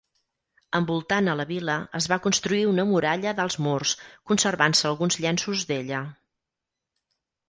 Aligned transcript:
Envoltant 0.77 1.27
a 1.33 1.33
la 1.41 1.43
vila 1.49 1.73
es 1.99 2.07
va 2.13 2.17
construir 2.23 2.61
una 2.69 2.85
Muralla 2.91 3.33
d'alts 3.39 3.57
murs, 3.65 3.93
conservant-se 4.31 4.87
alguns 4.93 5.19
llenços 5.27 5.67
d'ella. 5.73 6.01